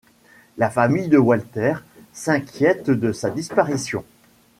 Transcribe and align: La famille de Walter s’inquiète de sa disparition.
La 0.57 0.71
famille 0.71 1.09
de 1.09 1.19
Walter 1.19 1.75
s’inquiète 2.11 2.89
de 2.89 3.11
sa 3.11 3.29
disparition. 3.29 4.03